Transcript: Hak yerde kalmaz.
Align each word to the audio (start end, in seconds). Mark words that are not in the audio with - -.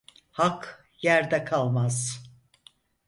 Hak 0.31 0.89
yerde 1.01 1.43
kalmaz. 1.45 2.23